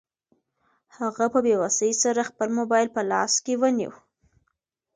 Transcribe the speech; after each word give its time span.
هغې 0.97 1.27
په 1.33 1.39
بې 1.45 1.55
وسۍ 1.61 1.91
سره 2.03 2.27
خپل 2.29 2.49
موبایل 2.59 2.87
په 2.95 3.01
لاس 3.11 3.33
کې 3.45 3.53
ونیو. 3.61 3.91